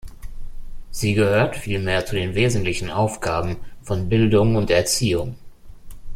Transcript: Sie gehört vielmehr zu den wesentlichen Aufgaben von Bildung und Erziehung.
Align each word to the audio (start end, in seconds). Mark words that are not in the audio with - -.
Sie 0.89 1.13
gehört 1.13 1.55
vielmehr 1.55 2.07
zu 2.07 2.15
den 2.15 2.33
wesentlichen 2.33 2.89
Aufgaben 2.89 3.57
von 3.83 4.09
Bildung 4.09 4.55
und 4.55 4.71
Erziehung. 4.71 5.35